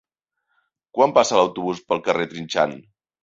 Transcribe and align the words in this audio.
Quan 0.99 1.13
passa 1.17 1.37
l'autobús 1.39 1.83
pel 1.91 2.01
carrer 2.09 2.27
Trinxant? 2.33 2.75